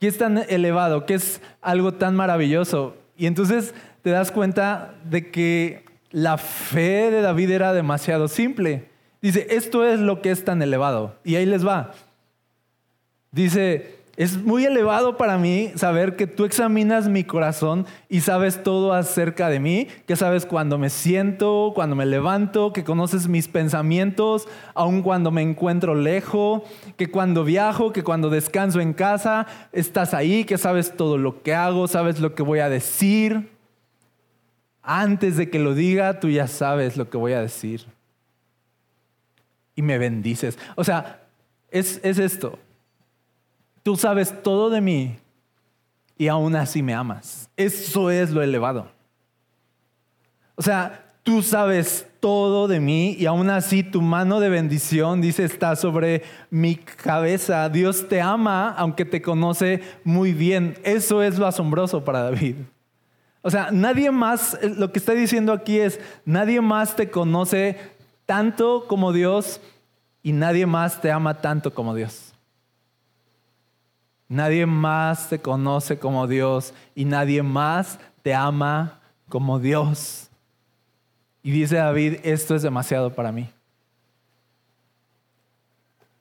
[0.00, 1.06] ¿Qué es tan elevado?
[1.06, 2.96] ¿Qué es algo tan maravilloso?
[3.16, 8.88] Y entonces te das cuenta de que la fe de David era demasiado simple.
[9.22, 11.16] Dice, esto es lo que es tan elevado.
[11.24, 11.92] Y ahí les va.
[13.30, 18.94] Dice, es muy elevado para mí saber que tú examinas mi corazón y sabes todo
[18.94, 24.48] acerca de mí, que sabes cuando me siento, cuando me levanto, que conoces mis pensamientos,
[24.74, 26.62] aun cuando me encuentro lejos,
[26.96, 31.54] que cuando viajo, que cuando descanso en casa, estás ahí, que sabes todo lo que
[31.54, 33.50] hago, sabes lo que voy a decir.
[34.82, 37.84] Antes de que lo diga, tú ya sabes lo que voy a decir.
[39.74, 40.58] Y me bendices.
[40.74, 41.20] O sea,
[41.70, 42.58] es, es esto
[43.86, 45.16] Tú sabes todo de mí
[46.18, 47.48] y aún así me amas.
[47.56, 48.90] Eso es lo elevado.
[50.56, 55.44] O sea, tú sabes todo de mí y aún así tu mano de bendición, dice,
[55.44, 57.68] está sobre mi cabeza.
[57.68, 60.76] Dios te ama aunque te conoce muy bien.
[60.82, 62.56] Eso es lo asombroso para David.
[63.40, 67.78] O sea, nadie más, lo que está diciendo aquí es, nadie más te conoce
[68.24, 69.60] tanto como Dios
[70.24, 72.25] y nadie más te ama tanto como Dios.
[74.28, 80.28] Nadie más te conoce como Dios y nadie más te ama como Dios.
[81.42, 83.48] Y dice David, esto es demasiado para mí.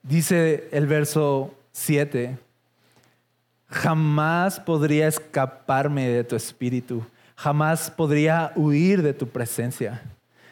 [0.04, 2.38] Dice el verso 7,
[3.68, 7.04] jamás podría escaparme de tu espíritu,
[7.36, 10.04] jamás podría huir de tu presencia.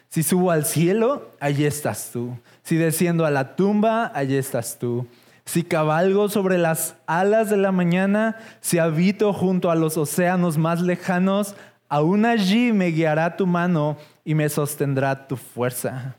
[0.10, 2.36] Si subo al cielo, allí estás tú.
[2.64, 5.08] Si desciendo a la tumba, allí estás tú.
[5.46, 10.82] Si cabalgo sobre las alas de la mañana, si habito junto a los océanos más
[10.82, 11.56] lejanos,
[11.90, 16.16] aún allí me guiará tu mano y me sostendrá tu fuerza.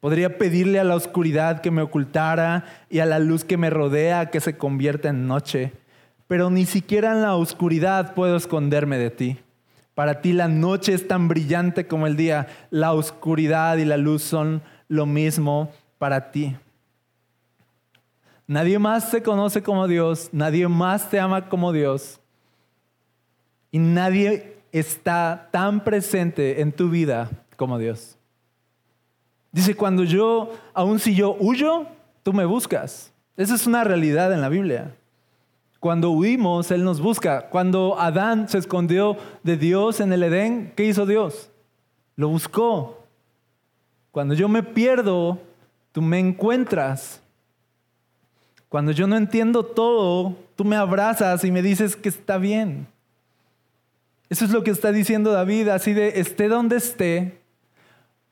[0.00, 4.30] Podría pedirle a la oscuridad que me ocultara y a la luz que me rodea
[4.30, 5.72] que se convierta en noche,
[6.26, 9.38] pero ni siquiera en la oscuridad puedo esconderme de ti.
[9.94, 14.22] Para ti la noche es tan brillante como el día, la oscuridad y la luz
[14.22, 16.56] son lo mismo para ti.
[18.52, 22.20] Nadie más te conoce como Dios, nadie más te ama como Dios.
[23.70, 28.18] Y nadie está tan presente en tu vida como Dios.
[29.52, 31.86] Dice, cuando yo, aun si yo huyo,
[32.22, 33.10] tú me buscas.
[33.38, 34.94] Esa es una realidad en la Biblia.
[35.80, 37.48] Cuando huimos, Él nos busca.
[37.48, 41.50] Cuando Adán se escondió de Dios en el Edén, ¿qué hizo Dios?
[42.16, 43.02] Lo buscó.
[44.10, 45.38] Cuando yo me pierdo,
[45.92, 47.21] tú me encuentras.
[48.72, 52.86] Cuando yo no entiendo todo, tú me abrazas y me dices que está bien.
[54.30, 57.38] Eso es lo que está diciendo David, así de esté donde esté,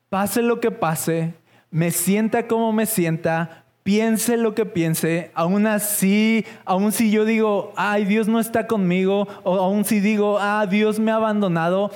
[0.08, 1.34] pase lo que pase,
[1.70, 7.74] me sienta como me sienta, piense lo que piense, aún así, aún si yo digo,
[7.76, 11.90] ay, Dios no está conmigo, o aún si digo, ah, Dios me ha abandonado,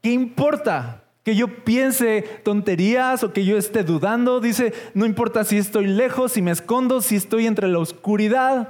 [0.00, 0.99] ¿qué importa?
[1.30, 4.40] Que yo piense tonterías o que yo esté dudando.
[4.40, 8.68] Dice, no importa si estoy lejos, si me escondo, si estoy entre la oscuridad.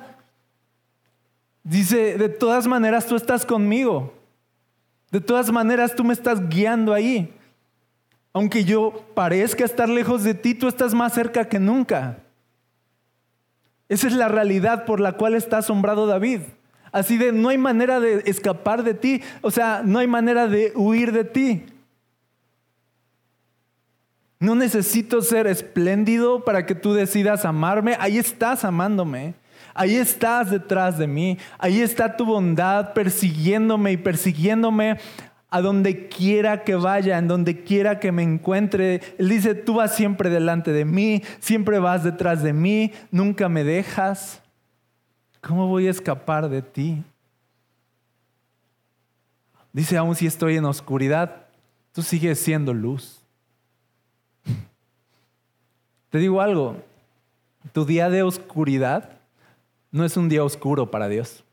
[1.63, 4.13] Dice, de todas maneras tú estás conmigo.
[5.11, 7.35] De todas maneras tú me estás guiando ahí.
[8.35, 12.19] Aunque yo parezca estar lejos de ti, tú estás más cerca que nunca.
[13.89, 16.43] Esa es la realidad por la cual está asombrado David.
[16.93, 20.73] Así de, no hay manera de escapar de ti, o sea, no hay manera de
[20.75, 21.65] huir de ti.
[24.41, 27.97] No necesito ser espléndido para que tú decidas amarme.
[28.01, 29.35] Ahí estás amándome.
[29.75, 31.39] Ahí estás detrás de mí.
[31.59, 34.99] Ahí está tu bondad persiguiéndome y persiguiéndome
[35.51, 39.03] a donde quiera que vaya, en donde quiera que me encuentre.
[39.19, 43.63] Él dice, tú vas siempre delante de mí, siempre vas detrás de mí, nunca me
[43.63, 44.41] dejas.
[45.41, 47.03] ¿Cómo voy a escapar de ti?
[49.73, 51.47] Dice, aún si estoy en oscuridad,
[51.93, 53.20] tú sigues siendo luz.
[56.11, 56.77] Te digo algo,
[57.73, 59.11] tu día de oscuridad
[59.93, 61.45] no es un día oscuro para Dios.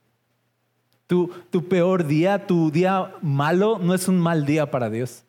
[1.06, 5.24] Tu, tu, peor día, tu día malo, no es un mal día para Dios.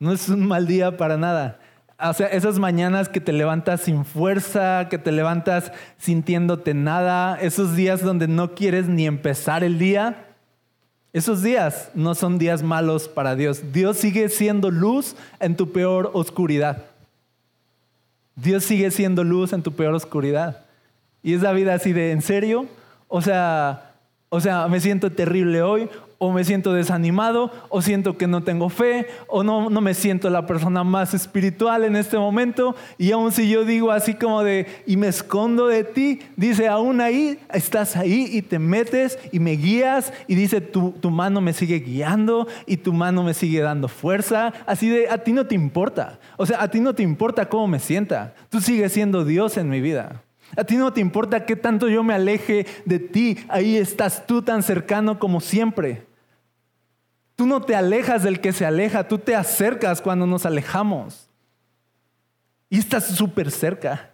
[0.00, 1.60] No es un mal día para nada.
[2.00, 7.76] O sea, esas mañanas que te levantas sin fuerza, que te levantas sintiéndote nada, esos
[7.76, 10.26] días donde no quieres ni empezar el día,
[11.12, 13.72] esos días no son días malos para Dios.
[13.72, 16.84] Dios sigue siendo luz en tu peor oscuridad.
[18.40, 20.64] Dios sigue siendo luz en tu peor oscuridad.
[21.22, 22.66] Y es la vida así de, ¿en serio?
[23.08, 23.94] O sea,
[24.28, 28.68] o sea, me siento terrible hoy, o me siento desanimado, o siento que no tengo
[28.68, 32.74] fe, o no, no me siento la persona más espiritual en este momento.
[32.98, 37.00] Y aún si yo digo así como de, y me escondo de ti, dice, aún
[37.00, 41.52] ahí, estás ahí y te metes y me guías, y dice, tu, tu mano me
[41.52, 44.52] sigue guiando y tu mano me sigue dando fuerza.
[44.66, 46.18] Así de, a ti no te importa.
[46.36, 48.34] O sea, a ti no te importa cómo me sienta.
[48.48, 50.22] Tú sigues siendo Dios en mi vida.
[50.56, 53.38] A ti no te importa qué tanto yo me aleje de ti.
[53.48, 56.07] Ahí estás tú tan cercano como siempre.
[57.38, 61.30] Tú no te alejas del que se aleja, tú te acercas cuando nos alejamos.
[62.68, 64.10] Y estás súper cerca,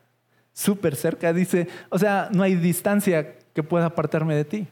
[0.53, 1.33] súper cerca.
[1.33, 4.69] Dice, o sea, no hay distancia que pueda apartarme de ti.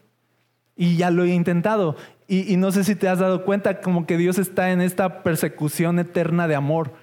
[0.75, 1.95] Y ya lo he intentado.
[2.27, 5.97] Y, no sé si te has dado cuenta como que Dios está en esta persecución
[5.97, 6.93] eterna de amor.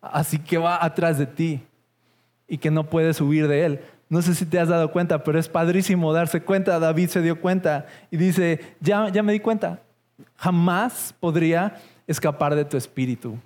[0.00, 1.60] Así que va atrás de ti
[2.46, 3.80] y que no puedes huir de Él.
[4.08, 6.78] No sé si te has dado cuenta, pero es padrísimo darse cuenta.
[6.78, 9.82] David se dio cuenta y dice, ya, ya me di cuenta,
[10.36, 13.38] jamás podría escapar de tu espíritu.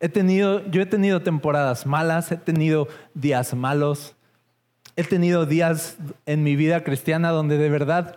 [0.00, 4.14] He tenido, yo he tenido temporadas malas, he tenido días malos,
[4.96, 8.16] he tenido días en mi vida cristiana donde de verdad,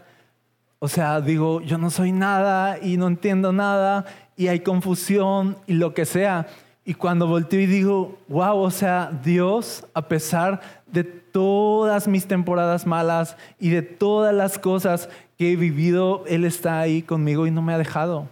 [0.80, 5.74] o sea, digo, yo no soy nada y no entiendo nada y hay confusión y
[5.74, 6.48] lo que sea.
[6.86, 12.88] Y cuando volteo y digo, wow, o sea, Dios, a pesar de todas mis temporadas
[12.88, 17.62] malas y de todas las cosas que he vivido, Él está ahí conmigo y no
[17.62, 18.30] me ha dejado.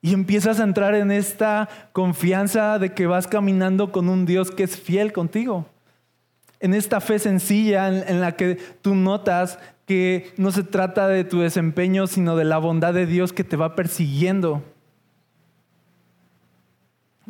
[0.00, 4.62] Y empiezas a entrar en esta confianza de que vas caminando con un Dios que
[4.62, 5.66] es fiel contigo.
[6.60, 11.40] En esta fe sencilla en, la que tú notas que no se trata de tu
[11.40, 14.62] desempeño, sino de la bondad de Dios que te va persiguiendo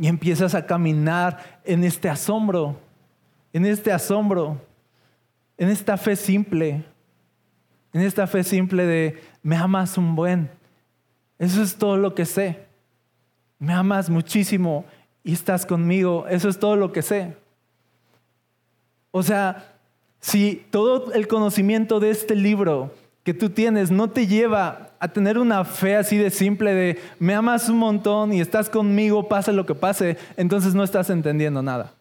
[0.01, 2.79] y empiezas a caminar en este asombro,
[3.53, 4.61] en este asombro,
[5.57, 6.85] en esta fe simple,
[7.93, 10.51] en esta fe simple de me amas un buen.
[11.39, 12.67] Eso es todo lo que sé.
[13.59, 14.85] Me amas muchísimo
[15.25, 16.27] y estás conmigo.
[16.29, 17.37] Eso es todo lo que sé.
[19.11, 19.75] O sea,
[20.21, 22.93] si todo el conocimiento de este libro
[23.25, 27.35] que tú tienes no te lleva a tener una fe así de simple de me
[27.35, 31.98] amas un montón y estás conmigo, pase lo que pase, entonces no estás entendiendo nada.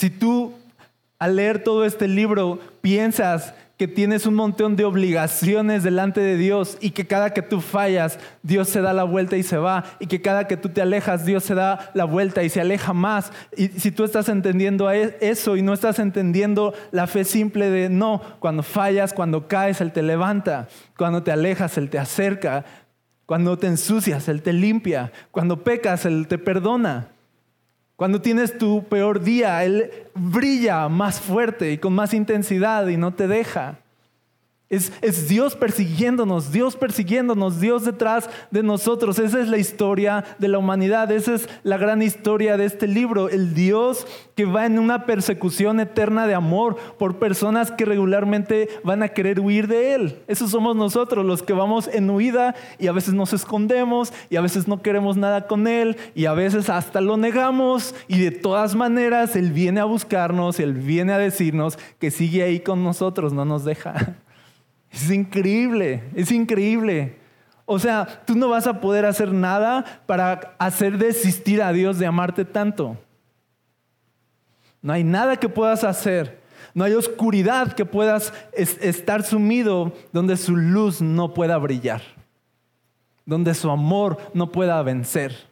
[0.00, 0.54] Si tú
[1.18, 6.78] al leer todo este libro piensas que tienes un montón de obligaciones delante de Dios
[6.80, 10.06] y que cada que tú fallas, Dios se da la vuelta y se va, y
[10.06, 13.30] que cada que tú te alejas, Dios se da la vuelta y se aleja más.
[13.54, 17.90] Y si tú estás entendiendo e-, eso y no estás entendiendo la fe simple de
[17.90, 22.64] no, cuando fallas, cuando caes, Él te levanta, cuando te alejas, Él te acerca,
[23.26, 27.10] cuando te ensucias, Él te limpia, cuando pecas, Él te perdona.
[28.00, 33.12] Cuando tienes tu peor día, Él brilla más fuerte y con más intensidad y no
[33.12, 33.80] te deja.
[34.70, 39.18] Es, Dios persiguiéndonos, Dios persiguiéndonos, Dios detrás de nosotros.
[39.18, 43.28] Esa es la historia de la humanidad, esa es la gran historia de este libro.
[43.28, 44.06] El Dios
[44.36, 49.40] que va en una persecución eterna de amor por personas que regularmente van a querer
[49.40, 50.22] huir de Él.
[50.28, 54.40] Esos somos nosotros, los que vamos en huida y a veces nos escondemos y a
[54.40, 58.76] veces no queremos nada con Él y a veces hasta lo negamos y de todas
[58.76, 63.44] maneras Él viene a buscarnos, Él viene a decirnos que sigue ahí con nosotros, no
[63.44, 64.14] nos deja.
[64.90, 67.16] Es increíble, es increíble.
[67.64, 72.06] O sea, tú no vas a poder hacer nada para hacer desistir a Dios de
[72.06, 72.98] amarte tanto.
[74.82, 76.40] No hay nada que puedas hacer.
[76.74, 82.02] No hay oscuridad que puedas estar sumido donde su luz no pueda brillar.
[83.24, 85.48] Donde su amor no pueda vencer.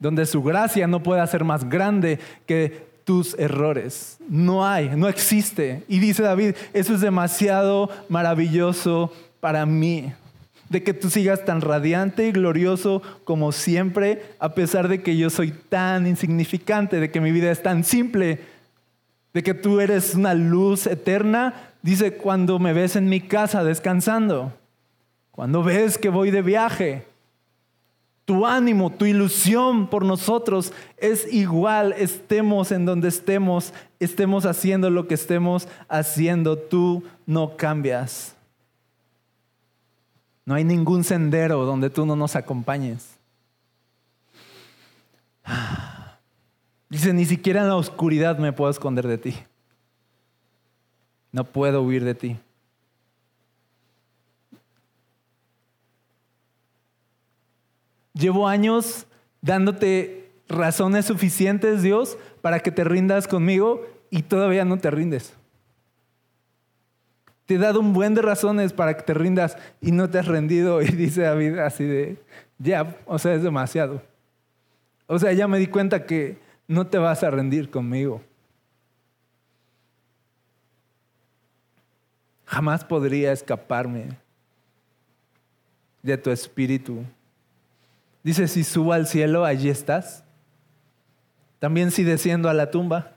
[0.00, 4.18] Donde su gracia no pueda ser más grande que tus errores.
[4.28, 5.82] No hay, no existe.
[5.88, 10.12] Y dice David, eso es demasiado maravilloso para mí
[10.68, 15.30] de que tú sigas tan radiante y glorioso como siempre, a pesar de que yo
[15.30, 18.40] soy tan insignificante, de que mi vida es tan simple,
[19.32, 21.72] de que tú eres una luz eterna.
[21.80, 24.52] Dice, cuando me ves en mi casa descansando,
[25.30, 27.06] cuando ves que voy de viaje,
[28.28, 35.08] tu ánimo, tu ilusión por nosotros es igual, estemos en donde estemos, estemos haciendo lo
[35.08, 38.36] que estemos haciendo, tú no cambias.
[40.44, 43.16] No hay ningún sendero donde tú no nos acompañes.
[46.90, 49.38] Dice, ni siquiera en la oscuridad me puedo esconder de ti.
[51.32, 52.36] No puedo huir de ti.
[58.18, 59.06] Llevo años
[59.40, 65.34] dándote razones suficientes, Dios, para que te rindas conmigo y todavía no te rindes.
[67.46, 70.26] Te he dado un buen de razones para que te rindas y no te has
[70.26, 70.82] rendido.
[70.82, 72.18] Y dice David así de,
[72.58, 74.02] ya, o sea, es demasiado.
[75.06, 78.20] O sea, ya me di cuenta que no te vas a rendir conmigo.
[82.46, 84.08] Jamás podría escaparme
[86.02, 87.04] de tu espíritu.
[88.22, 90.24] Dice, si subo al cielo, allí estás.
[91.58, 93.12] También si desciendo a la tumba.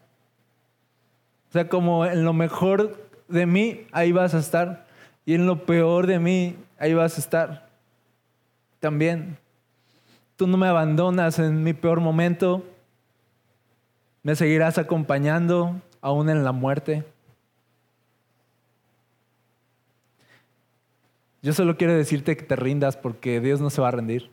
[1.49, 4.87] O sea, como en lo mejor de mí, ahí vas a estar.
[5.25, 7.67] Y en lo peor de mí, ahí vas a estar.
[8.79, 9.37] También.
[10.35, 12.63] Tú no me abandonas en mi peor momento.
[14.23, 17.03] Me seguirás acompañando aún en la muerte.
[21.43, 24.29] Yo solo quiero decirte que te rindas porque Dios no se va a rendir.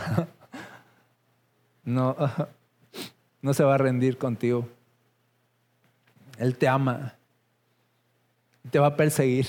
[1.84, 2.16] no,
[3.42, 4.68] no se va a rendir contigo.
[6.38, 7.14] Él te ama
[8.70, 9.46] te va a perseguir.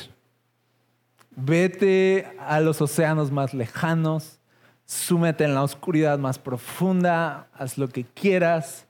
[1.36, 4.40] Vete a los océanos más lejanos,
[4.86, 8.86] súmete en la oscuridad más profunda, haz lo que quieras.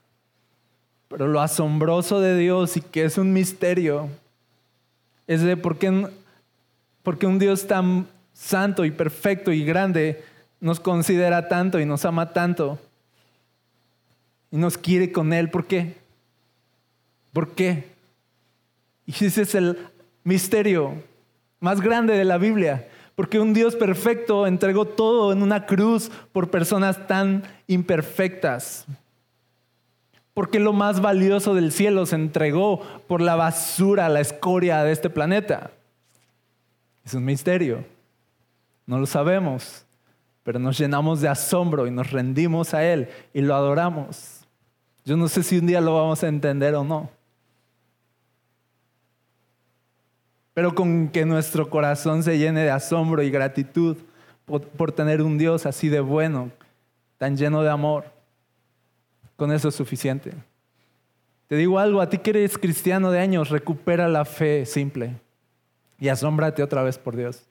[1.08, 4.08] Pero lo asombroso de Dios y que es un misterio
[5.26, 6.08] es de por qué,
[7.02, 10.24] porque un Dios tan santo y perfecto y grande
[10.62, 12.78] nos considera tanto y nos ama tanto
[14.52, 15.50] y nos quiere con Él.
[15.50, 15.96] ¿Por qué?
[17.32, 17.90] ¿Por qué?
[19.04, 19.76] Y ese es el
[20.22, 21.02] misterio
[21.58, 26.48] más grande de la Biblia, porque un Dios perfecto entregó todo en una cruz por
[26.48, 28.86] personas tan imperfectas.
[30.32, 35.10] Porque lo más valioso del cielo se entregó por la basura, la escoria de este
[35.10, 35.72] planeta.
[37.04, 37.84] Es un misterio.
[38.86, 39.84] No lo sabemos,
[40.42, 44.44] pero nos llenamos de asombro y nos rendimos a Él y lo adoramos.
[45.04, 47.10] Yo no sé si un día lo vamos a entender o no.
[50.54, 53.96] pero con que nuestro corazón se llene de asombro y gratitud
[54.44, 56.50] por, tener un Dios así de bueno,
[57.16, 58.04] tan lleno de amor.
[59.36, 60.32] Con eso es suficiente.
[61.46, 65.14] Te digo algo, a ti que eres cristiano de años, recupera la fe simple
[65.98, 67.44] y asómbrate otra vez por Dios.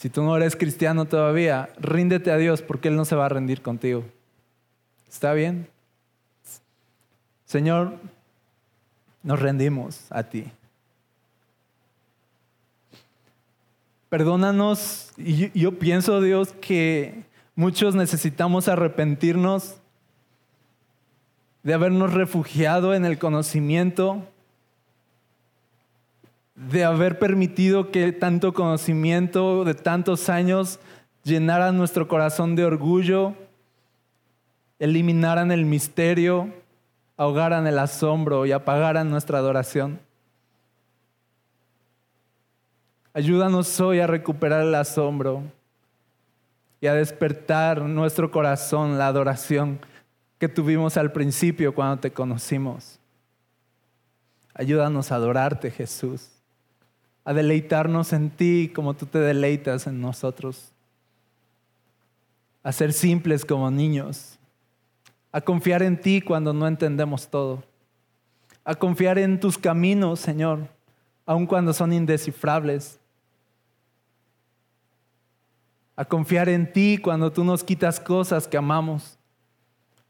[0.00, 3.28] Si tú no eres cristiano todavía, ríndete a Dios porque Él no se va a
[3.28, 4.02] rendir contigo.
[5.10, 5.68] ¿Está bien?
[7.44, 7.98] Señor,
[9.22, 10.50] nos rendimos a ti.
[14.08, 17.24] Perdónanos, y yo pienso, Dios, que
[17.54, 19.76] muchos necesitamos arrepentirnos
[21.62, 24.26] de habernos refugiado en el conocimiento,
[26.68, 30.78] de haber permitido que tanto conocimiento de tantos años
[31.24, 33.34] llenara nuestro corazón de orgullo,
[34.78, 36.52] eliminaran el misterio,
[37.16, 40.00] ahogaran el asombro y apagaran nuestra adoración.
[43.14, 45.42] Ayúdanos hoy a recuperar el asombro
[46.78, 49.80] y a despertar nuestro corazón la adoración
[50.38, 53.00] que tuvimos al principio cuando te conocimos.
[54.52, 56.39] Ayúdanos a adorarte, Jesús,
[57.24, 60.72] a deleitarnos en ti como tú te deleitas en nosotros,
[62.62, 64.38] a ser simples como niños,
[65.32, 67.62] a confiar en ti cuando no entendemos todo,
[68.64, 70.68] a confiar en tus caminos, Señor,
[71.26, 72.98] aun cuando son indescifrables.
[75.96, 79.18] A confiar en ti cuando tú nos quitas cosas que amamos,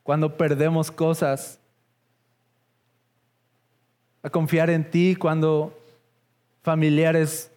[0.03, 1.59] cuando perdemos cosas,
[4.23, 5.80] a confiar en ti cuando
[6.63, 7.51] familiares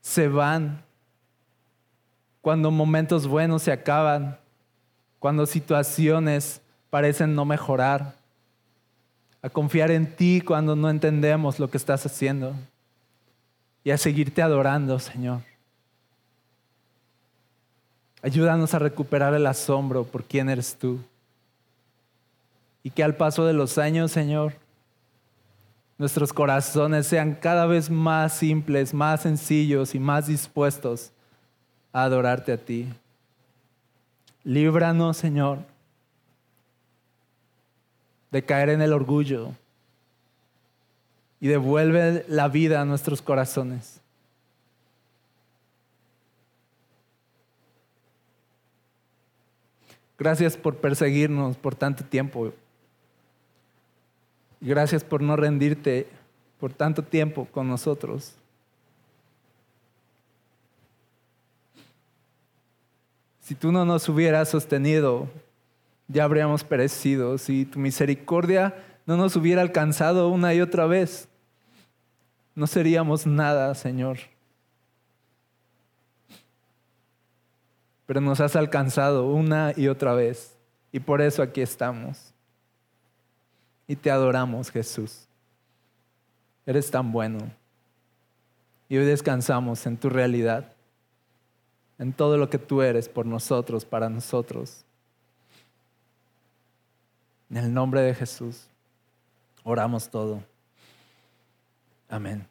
[0.00, 0.82] se van,
[2.40, 4.38] cuando momentos buenos se acaban,
[5.18, 8.14] cuando situaciones parecen no mejorar,
[9.42, 12.54] a confiar en ti cuando no entendemos lo que estás haciendo
[13.84, 15.42] y a seguirte adorando, Señor.
[18.22, 20.98] Ayúdanos a recuperar el asombro por quién eres tú.
[22.82, 24.54] Y que al paso de los años, Señor,
[25.98, 31.10] nuestros corazones sean cada vez más simples, más sencillos y más dispuestos
[31.92, 32.88] a adorarte a ti.
[34.44, 35.58] Líbranos, Señor,
[38.30, 39.52] de caer en el orgullo
[41.40, 44.00] y devuelve la vida a nuestros corazones.
[50.16, 52.52] Gracias por perseguirnos por tanto tiempo.
[54.60, 56.08] Gracias por no rendirte
[56.58, 58.34] por tanto tiempo con nosotros.
[63.40, 65.28] Si tú no nos hubieras sostenido,
[66.08, 67.38] ya habríamos perecido.
[67.38, 68.74] Si tu misericordia
[69.06, 71.28] no nos hubiera alcanzado una y otra vez,
[72.54, 74.18] no seríamos nada, Señor.
[78.04, 80.56] Pero nos has alcanzado una y otra vez.
[80.92, 82.34] Y por eso aquí estamos.
[83.88, 85.26] Y te adoramos, Jesús.
[86.66, 87.38] Eres tan bueno.
[88.88, 90.72] Y hoy descansamos en tu realidad,
[91.98, 94.84] en todo lo que tú eres por nosotros, para nosotros.
[97.50, 98.66] En el nombre de Jesús,
[99.64, 100.42] oramos todo.
[102.10, 102.46] Amén.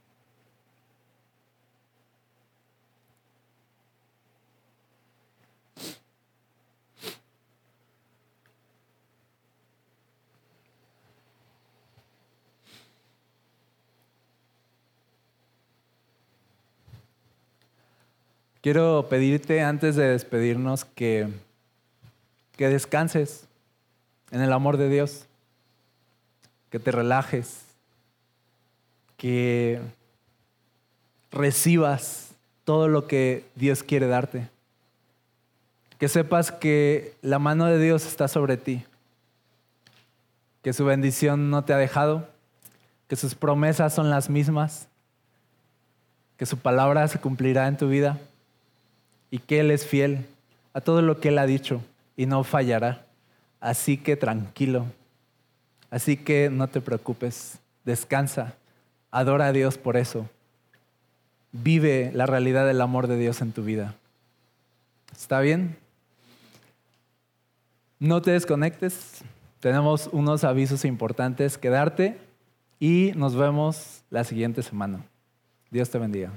[18.68, 21.30] Quiero pedirte antes de despedirnos que,
[22.58, 23.48] que descanses
[24.30, 25.26] en el amor de Dios,
[26.70, 27.62] que te relajes,
[29.16, 29.80] que
[31.32, 32.32] recibas
[32.66, 34.50] todo lo que Dios quiere darte,
[35.98, 38.84] que sepas que la mano de Dios está sobre ti,
[40.62, 42.28] que su bendición no te ha dejado,
[43.08, 44.90] que sus promesas son las mismas,
[46.36, 48.20] que su palabra se cumplirá en tu vida
[49.32, 50.26] y que Él es fiel
[50.74, 51.82] a todo lo que Él ha dicho
[52.16, 53.06] y no fallará.
[53.60, 54.86] Así que tranquilo,
[55.90, 58.56] así que no te preocupes, descansa,
[59.12, 60.30] adora a Dios por eso.
[61.52, 63.96] Vive la realidad del amor de Dios en tu vida.
[65.12, 65.76] ¿Está bien?
[68.00, 69.24] No te desconectes,
[69.60, 72.20] tenemos unos avisos importantes que darte
[72.80, 75.04] y nos vemos la siguiente semana.
[75.72, 76.32] Dios te bendiga.